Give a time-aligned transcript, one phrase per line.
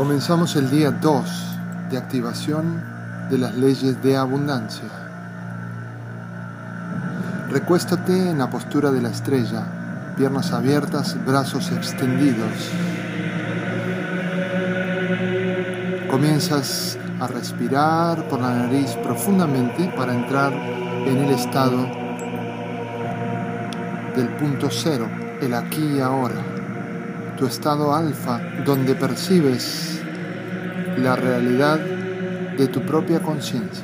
[0.00, 1.30] Comenzamos el día 2
[1.90, 2.82] de activación
[3.28, 4.88] de las leyes de abundancia.
[7.50, 9.66] Recuéstate en la postura de la estrella,
[10.16, 12.70] piernas abiertas, brazos extendidos.
[16.10, 21.76] Comienzas a respirar por la nariz profundamente para entrar en el estado
[24.16, 25.10] del punto cero,
[25.42, 26.42] el aquí y ahora,
[27.40, 30.02] tu estado alfa, donde percibes
[30.98, 33.82] la realidad de tu propia conciencia.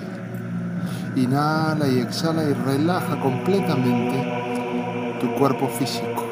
[1.14, 6.22] Inhala y exhala y relaja completamente tu cuerpo físico.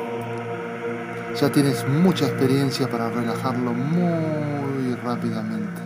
[1.40, 5.80] Ya tienes mucha experiencia para relajarlo muy rápidamente.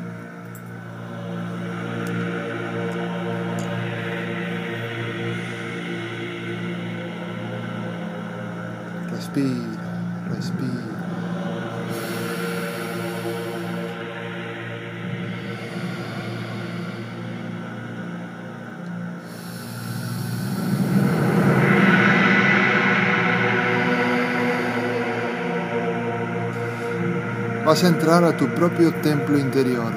[9.12, 9.54] Respira,
[10.34, 10.97] respira.
[27.68, 29.92] Vas a entrar a tu propio templo interior,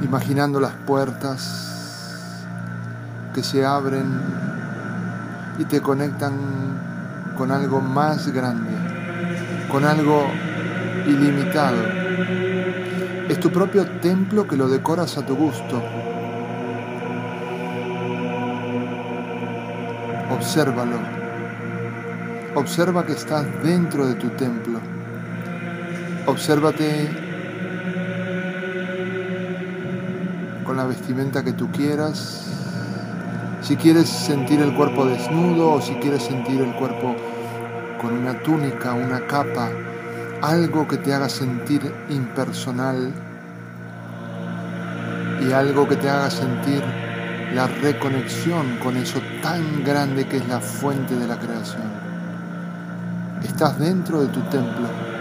[0.00, 2.44] imaginando las puertas
[3.34, 4.06] que se abren
[5.58, 6.34] y te conectan
[7.36, 8.70] con algo más grande,
[9.72, 10.24] con algo
[11.04, 11.82] ilimitado.
[13.28, 15.82] Es tu propio templo que lo decoras a tu gusto.
[20.30, 21.00] Obsérvalo.
[22.54, 24.71] Observa que estás dentro de tu templo.
[26.26, 27.08] Obsérvate
[30.64, 32.46] con la vestimenta que tú quieras.
[33.60, 37.16] Si quieres sentir el cuerpo desnudo o si quieres sentir el cuerpo
[38.00, 39.70] con una túnica, una capa,
[40.42, 43.12] algo que te haga sentir impersonal
[45.46, 46.82] y algo que te haga sentir
[47.54, 51.82] la reconexión con eso tan grande que es la fuente de la creación.
[53.44, 55.11] Estás dentro de tu templo.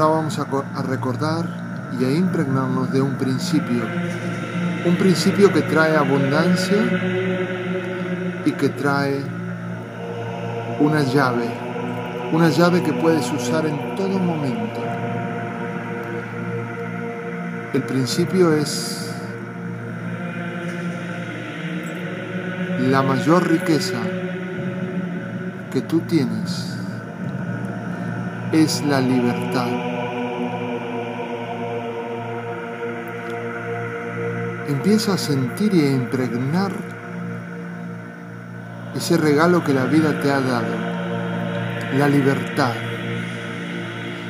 [0.00, 1.46] Ahora vamos a, recordar
[1.98, 3.82] y a impregnarnos de un principio.
[4.86, 6.78] Un principio que trae abundancia
[8.44, 9.20] y que trae
[10.78, 11.50] una llave,
[12.32, 14.80] una llave que puedes usar en todo momento.
[17.74, 19.12] El principio es
[22.88, 23.98] la mayor riqueza
[25.70, 26.70] que tú tienes
[28.52, 29.89] es la libertad.
[34.70, 36.70] Empieza a sentir y a impregnar
[38.94, 40.72] ese regalo que la vida te ha dado,
[41.98, 42.74] la libertad,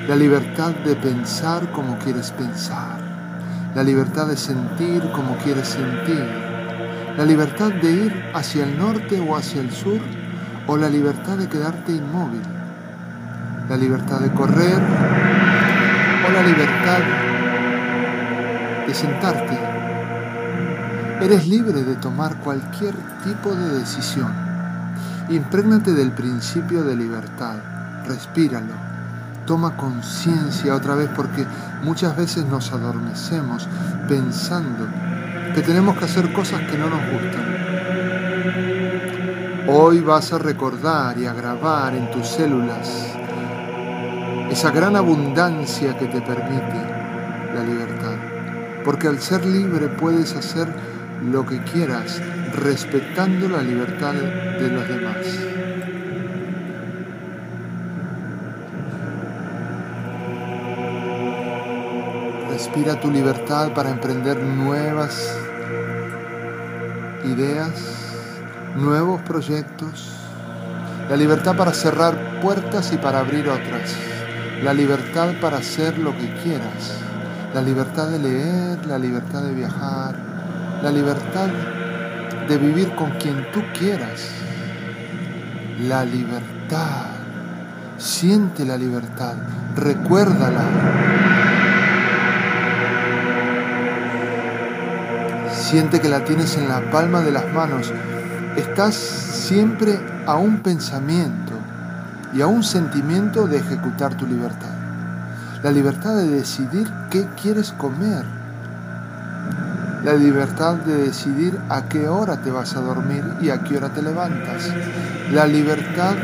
[0.09, 2.99] la libertad de pensar como quieres pensar,
[3.75, 6.25] la libertad de sentir como quieres sentir,
[7.19, 10.01] la libertad de ir hacia el norte o hacia el sur
[10.67, 12.41] o la libertad de quedarte inmóvil,
[13.69, 14.81] la libertad de correr
[16.27, 17.01] o la libertad
[18.87, 19.70] de sentarte.
[21.23, 24.33] Eres libre de tomar cualquier tipo de decisión.
[25.29, 27.57] Imprégnate del principio de libertad,
[28.07, 28.73] respíralo,
[29.47, 31.47] toma conciencia otra vez porque
[31.83, 33.69] muchas veces nos adormecemos
[34.09, 34.89] pensando
[35.55, 37.45] que tenemos que hacer cosas que no nos gustan.
[39.69, 42.89] Hoy vas a recordar y a grabar en tus células
[44.51, 46.81] esa gran abundancia que te permite
[47.55, 48.17] la libertad.
[48.85, 50.67] Porque al ser libre puedes hacer
[51.23, 52.21] lo que quieras
[52.55, 55.27] respetando la libertad de los demás.
[62.51, 65.37] Respira tu libertad para emprender nuevas
[67.25, 67.73] ideas,
[68.77, 70.17] nuevos proyectos,
[71.09, 73.95] la libertad para cerrar puertas y para abrir otras,
[74.63, 76.99] la libertad para hacer lo que quieras,
[77.55, 80.30] la libertad de leer, la libertad de viajar,
[80.83, 81.49] la libertad
[82.49, 84.31] de vivir con quien tú quieras.
[85.81, 87.07] La libertad.
[87.99, 89.35] Siente la libertad.
[89.77, 90.65] Recuérdala.
[95.53, 97.93] Siente que la tienes en la palma de las manos.
[98.57, 101.53] Estás siempre a un pensamiento
[102.33, 104.75] y a un sentimiento de ejecutar tu libertad.
[105.63, 108.40] La libertad de decidir qué quieres comer.
[110.05, 113.91] La libertad de decidir a qué hora te vas a dormir y a qué hora
[113.91, 114.73] te levantas.
[115.31, 116.17] La libertad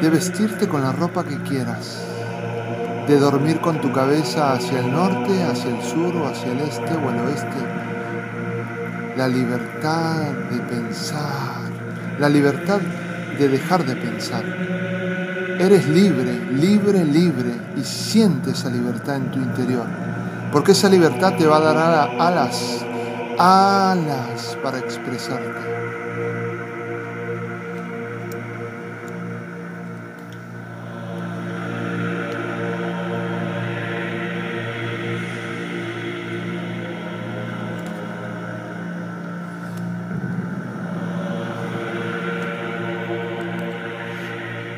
[0.00, 2.02] de vestirte con la ropa que quieras.
[3.06, 6.94] De dormir con tu cabeza hacia el norte, hacia el sur o hacia el este
[6.94, 7.58] o el oeste.
[9.18, 11.68] La libertad de pensar.
[12.18, 12.80] La libertad
[13.38, 14.44] de dejar de pensar.
[15.60, 19.86] Eres libre, libre, libre y sientes esa libertad en tu interior.
[20.52, 21.76] Porque esa libertad te va a dar
[22.18, 22.84] alas,
[23.38, 25.68] alas para expresarte.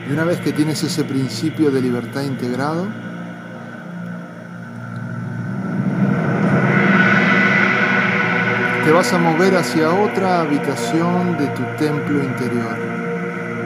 [0.09, 2.89] Y una vez que tienes ese principio de libertad integrado,
[8.85, 12.79] te vas a mover hacia otra habitación de tu templo interior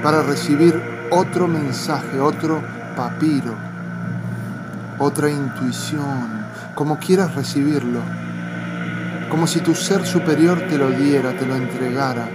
[0.02, 0.80] para recibir
[1.10, 2.60] otro mensaje, otro
[2.96, 3.54] papiro,
[4.98, 8.00] otra intuición, como quieras recibirlo,
[9.30, 12.28] como si tu ser superior te lo diera, te lo entregara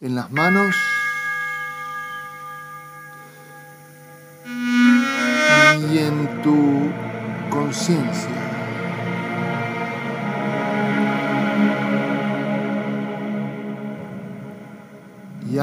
[0.00, 0.74] en las manos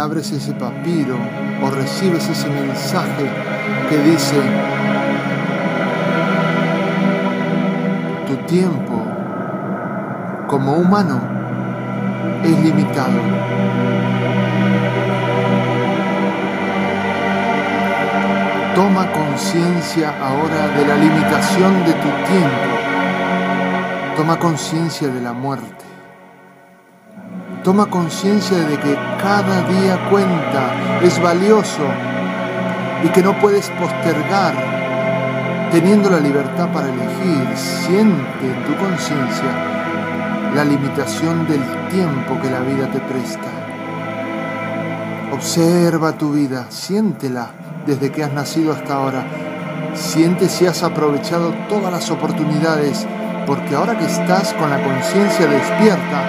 [0.07, 1.18] abres ese papiro
[1.62, 3.25] o recibes ese mensaje
[3.89, 4.38] que dice,
[8.25, 9.04] tu tiempo
[10.48, 11.19] como humano
[12.42, 13.19] es limitado.
[18.75, 22.69] Toma conciencia ahora de la limitación de tu tiempo.
[24.15, 25.97] Toma conciencia de la muerte.
[27.68, 31.84] Toma conciencia de que cada día cuenta, es valioso
[33.04, 34.54] y que no puedes postergar
[35.69, 37.58] teniendo la libertad para elegir.
[37.58, 39.52] Siente en tu conciencia
[40.56, 43.52] la limitación del tiempo que la vida te presta.
[45.34, 47.50] Observa tu vida, siéntela
[47.86, 49.25] desde que has nacido hasta ahora.
[49.94, 53.06] Siente si has aprovechado todas las oportunidades,
[53.48, 56.22] porque ahora que estás con la conciencia despierta,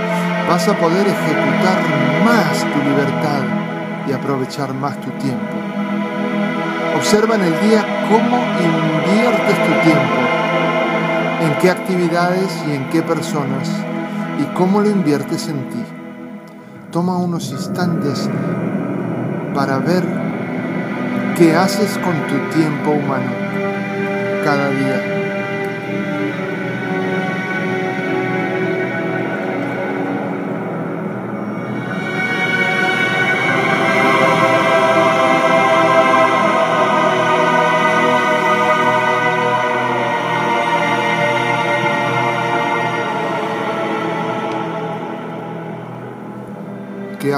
[0.49, 1.79] vas a poder ejecutar
[2.25, 3.43] más tu libertad
[4.09, 5.57] y aprovechar más tu tiempo.
[6.97, 10.21] Observa en el día cómo inviertes tu tiempo,
[11.43, 13.69] en qué actividades y en qué personas,
[14.41, 15.85] y cómo lo inviertes en ti.
[16.91, 18.31] Toma unos instantes
[19.53, 20.29] para ver
[21.39, 23.31] ¿Qué haces con tu tiempo humano
[24.43, 25.18] cada día?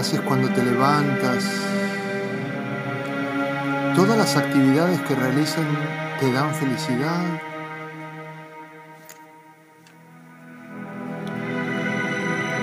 [0.01, 1.45] Haces cuando te levantas?
[3.95, 5.67] Todas las actividades que realizan
[6.19, 7.23] te dan felicidad.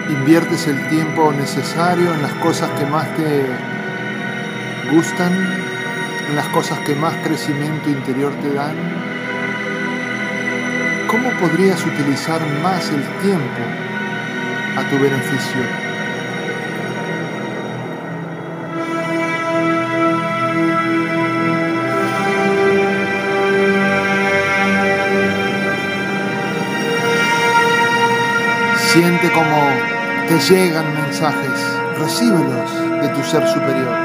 [0.10, 3.46] Inviertes el tiempo necesario en las cosas que más te
[4.92, 5.32] gustan,
[6.30, 8.76] en las cosas que más crecimiento interior te dan.
[11.08, 13.62] ¿Cómo podrías utilizar más el tiempo
[14.76, 15.87] a tu beneficio?
[29.20, 29.58] Siente como
[30.28, 31.60] te llegan mensajes,
[31.98, 33.98] recíbelos de tu ser superior,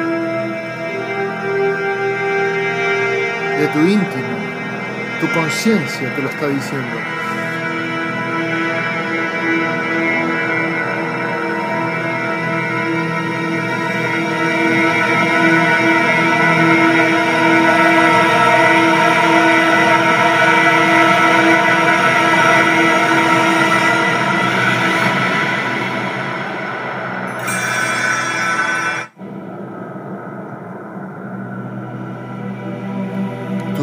[3.59, 4.39] de tu íntimo,
[5.21, 7.22] tu conciencia te lo está diciendo.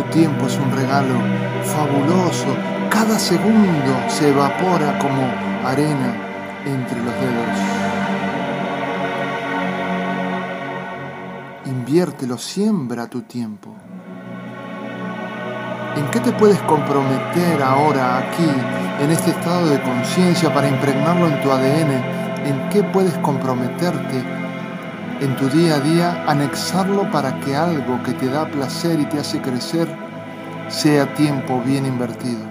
[0.04, 1.16] Tiempo es un regalo
[1.64, 2.56] fabuloso.
[2.90, 5.24] Cada segundo se evapora como
[5.66, 6.16] arena
[6.66, 7.80] entre los dedos.
[11.90, 13.74] inviértelo, siembra tu tiempo.
[15.96, 18.48] ¿En qué te puedes comprometer ahora, aquí,
[19.02, 21.92] en este estado de conciencia, para impregnarlo en tu ADN?
[22.46, 24.24] ¿En qué puedes comprometerte
[25.22, 29.20] en tu día a día, anexarlo para que algo que te da placer y te
[29.20, 29.88] hace crecer
[30.70, 32.46] sea tiempo bien invertido?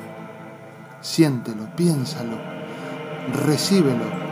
[1.00, 2.38] Siéntelo, piénsalo,
[3.46, 4.27] recíbelo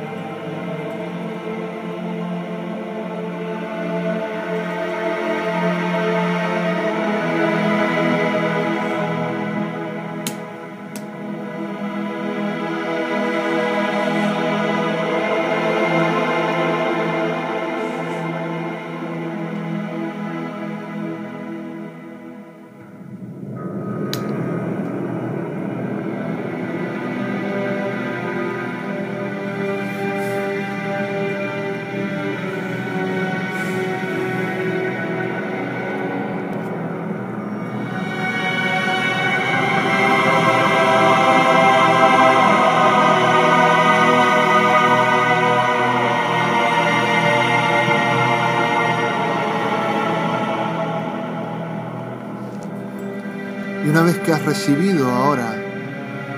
[54.06, 55.52] vez que has recibido ahora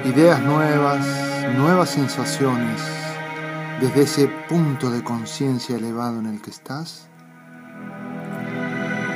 [0.07, 1.05] ideas nuevas,
[1.55, 2.81] nuevas sensaciones,
[3.79, 7.09] desde ese punto de conciencia elevado en el que estás,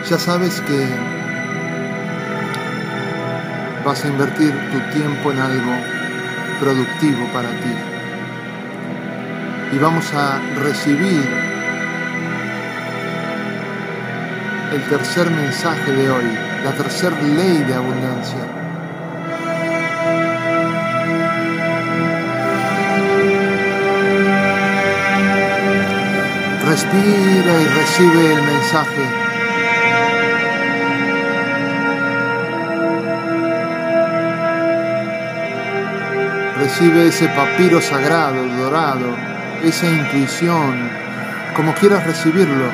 [0.07, 0.87] ya sabes que
[3.87, 5.73] vas a invertir tu tiempo en algo
[6.61, 7.75] productivo para ti.
[9.73, 11.27] Y vamos a recibir
[14.75, 18.39] el tercer mensaje de hoy, la tercera ley de abundancia.
[26.65, 29.03] Respira y recibe el mensaje.
[36.59, 39.17] Recibe ese papiro sagrado, dorado,
[39.65, 40.91] esa intuición,
[41.57, 42.71] como quieras recibirlo,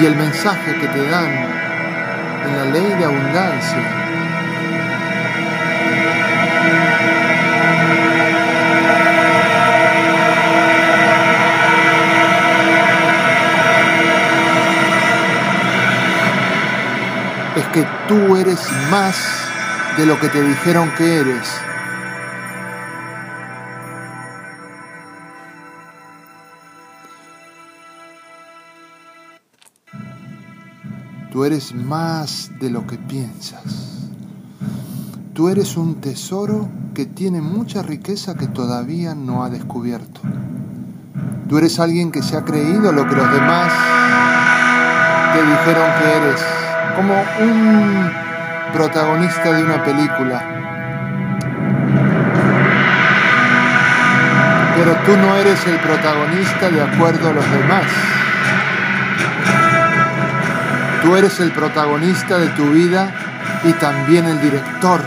[0.00, 1.65] y el mensaje que te dan
[2.46, 3.78] en la ley de abundancia.
[17.56, 19.16] Es que tú eres más
[19.96, 21.65] de lo que te dijeron que eres.
[31.36, 34.08] Tú eres más de lo que piensas.
[35.34, 40.22] Tú eres un tesoro que tiene mucha riqueza que todavía no ha descubierto.
[41.46, 43.70] Tú eres alguien que se ha creído lo que los demás
[45.34, 46.40] te dijeron que eres,
[46.96, 48.10] como un
[48.72, 50.42] protagonista de una película.
[54.74, 57.84] Pero tú no eres el protagonista de acuerdo a los demás.
[61.06, 63.14] Tú eres el protagonista de tu vida
[63.62, 65.00] y también el director,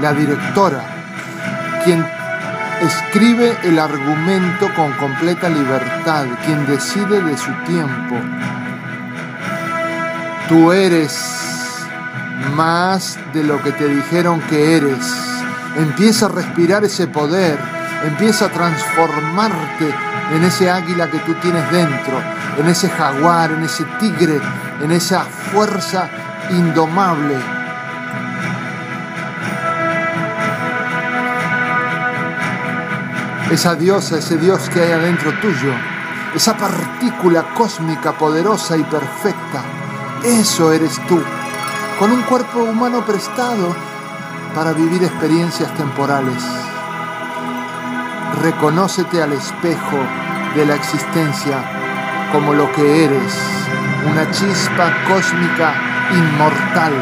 [0.00, 0.80] la directora,
[1.84, 2.02] quien
[2.80, 8.16] escribe el argumento con completa libertad, quien decide de su tiempo.
[10.48, 11.84] Tú eres
[12.54, 15.06] más de lo que te dijeron que eres.
[15.76, 17.58] Empieza a respirar ese poder,
[18.06, 19.94] empieza a transformarte
[20.34, 22.22] en ese águila que tú tienes dentro,
[22.58, 24.40] en ese jaguar, en ese tigre,
[24.80, 26.08] en esa fuerza
[26.50, 27.36] indomable.
[33.50, 35.72] Esa diosa, ese Dios que hay adentro tuyo,
[36.34, 39.62] esa partícula cósmica poderosa y perfecta,
[40.24, 41.22] eso eres tú,
[41.98, 43.74] con un cuerpo humano prestado
[44.54, 46.42] para vivir experiencias temporales.
[48.42, 49.98] Reconócete al espejo
[50.56, 53.53] de la existencia como lo que eres,
[54.06, 55.74] una chispa cósmica
[56.12, 56.92] inmortal.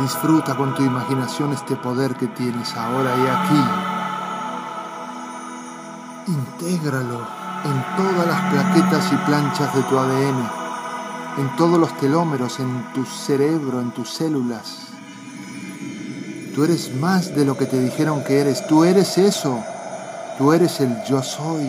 [0.00, 3.64] Disfruta con tu imaginación este poder que tienes ahora y aquí.
[6.26, 10.50] Intégralo en todas las plaquetas y planchas de tu ADN,
[11.38, 14.88] en todos los telómeros, en tu cerebro, en tus células.
[16.54, 18.66] Tú eres más de lo que te dijeron que eres.
[18.66, 19.64] Tú eres eso.
[20.36, 21.66] Tú eres el yo soy.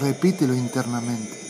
[0.00, 1.47] Repítelo internamente.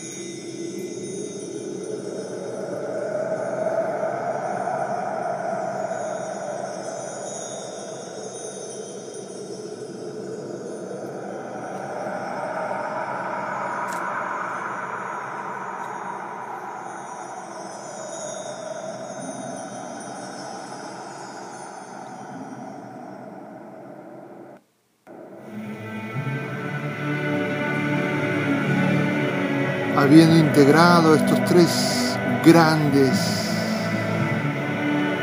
[29.99, 33.49] Habiendo integrado estos tres grandes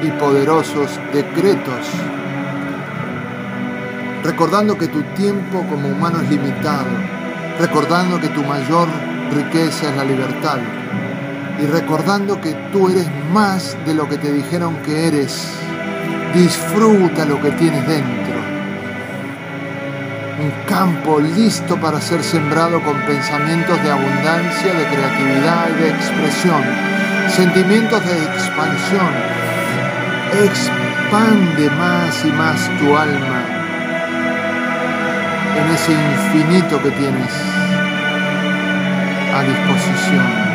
[0.03, 1.87] y poderosos decretos,
[4.23, 6.91] recordando que tu tiempo como humano es limitado,
[7.59, 8.89] recordando que tu mayor
[9.33, 10.59] riqueza es la libertad
[11.59, 15.53] y recordando que tú eres más de lo que te dijeron que eres,
[16.35, 18.26] disfruta lo que tienes dentro.
[20.47, 26.63] Un campo listo para ser sembrado con pensamientos de abundancia, de creatividad y de expresión,
[27.35, 29.11] sentimientos de expansión.
[30.45, 33.43] Expande más y más tu alma
[35.59, 37.33] en ese infinito que tienes
[39.35, 40.46] a disposición.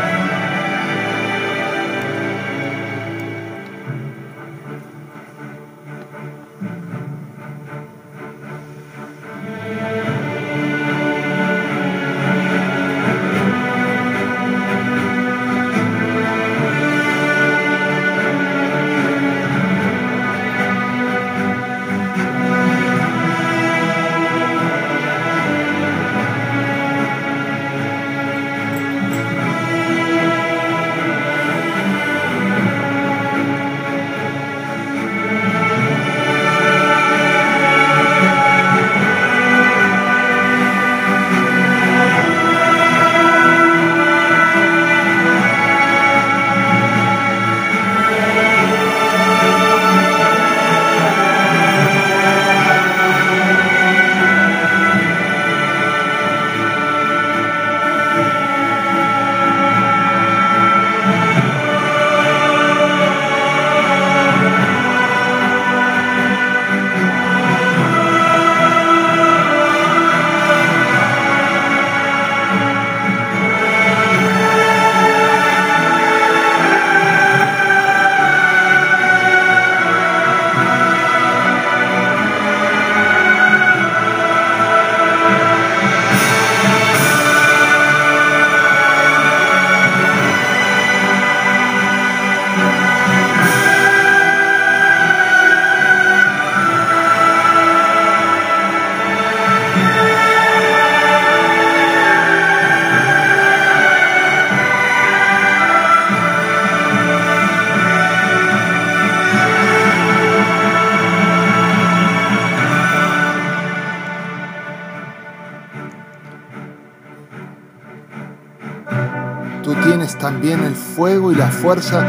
[120.19, 122.07] También el fuego y la fuerza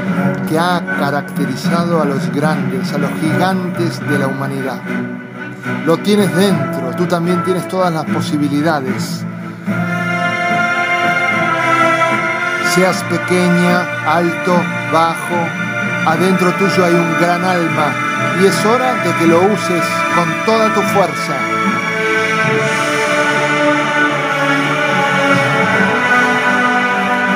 [0.49, 4.81] que ha caracterizado a los grandes, a los gigantes de la humanidad.
[5.87, 9.25] Lo tienes dentro, tú también tienes todas las posibilidades.
[12.75, 14.55] Seas pequeña, alto,
[14.93, 15.37] bajo,
[16.07, 17.93] adentro tuyo hay un gran alma
[18.41, 21.52] y es hora de que lo uses con toda tu fuerza.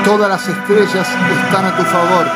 [0.07, 1.09] Todas las estrellas
[1.43, 2.27] están a tu favor.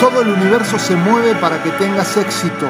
[0.00, 2.66] Todo el universo se mueve para que tengas éxito.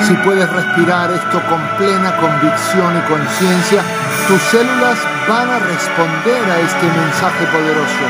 [0.00, 3.82] Si puedes respirar esto con plena convicción y conciencia,
[4.28, 8.06] tus células van a responder a este mensaje poderoso.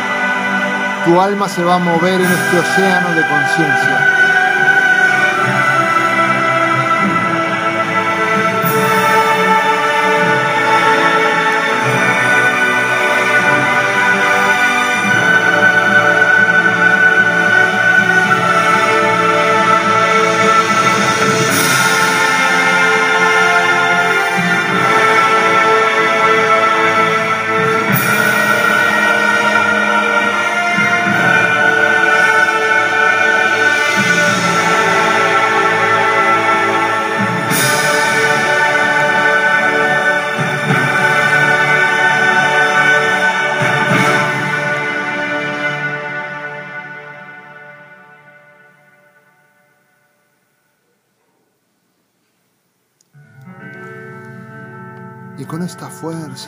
[1.04, 4.15] Tu alma se va a mover en este océano de conciencia.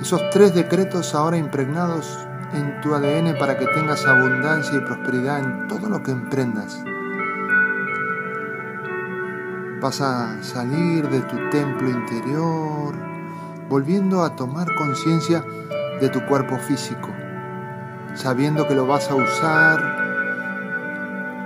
[0.01, 2.19] esos tres decretos ahora impregnados
[2.53, 6.83] en tu ADN para que tengas abundancia y prosperidad en todo lo que emprendas.
[9.81, 12.97] Vas a salir de tu templo interior,
[13.69, 15.45] volviendo a tomar conciencia
[16.01, 17.11] de tu cuerpo físico,
[18.15, 20.08] sabiendo que lo vas a usar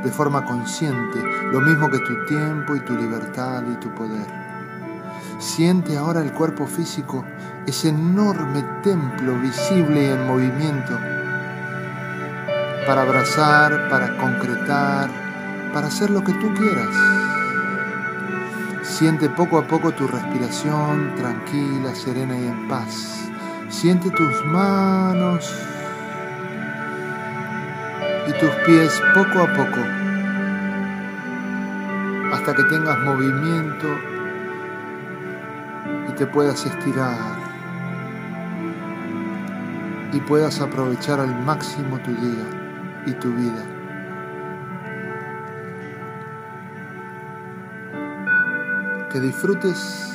[0.02, 1.20] de forma consciente,
[1.52, 4.26] lo mismo que tu tiempo y tu libertad y tu poder.
[5.38, 7.24] Siente ahora el cuerpo físico,
[7.66, 10.98] ese enorme templo visible y en movimiento,
[12.86, 15.10] para abrazar, para concretar,
[15.72, 16.94] para hacer lo que tú quieras.
[18.82, 23.30] Siente poco a poco tu respiración tranquila, serena y en paz.
[23.68, 25.71] Siente tus manos
[28.32, 29.80] y tus pies poco a poco
[32.32, 33.88] hasta que tengas movimiento
[36.08, 37.36] y te puedas estirar
[40.12, 42.44] y puedas aprovechar al máximo tu día
[43.06, 43.64] y tu vida.
[49.10, 50.12] Que disfrutes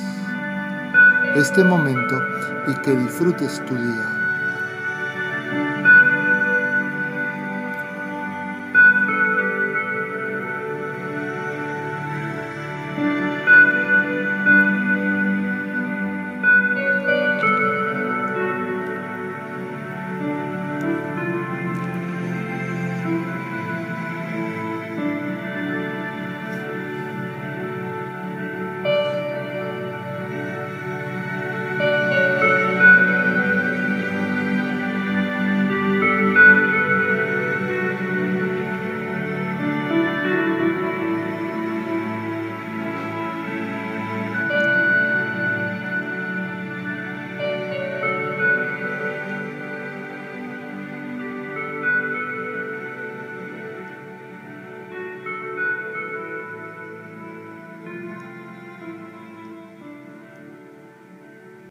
[1.36, 2.20] este momento
[2.66, 4.17] y que disfrutes tu día.